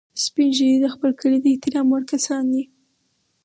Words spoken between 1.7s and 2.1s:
وړ